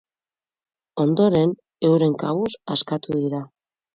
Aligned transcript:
Ondoren, 1.03 1.51
euren 1.91 2.17
kabuz 2.23 2.49
askatu 2.77 3.21
dira. 3.21 3.43